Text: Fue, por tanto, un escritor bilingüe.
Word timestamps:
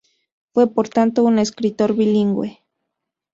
Fue, 0.51 0.65
por 0.65 0.89
tanto, 0.89 1.23
un 1.23 1.37
escritor 1.37 1.95
bilingüe. 1.95 2.63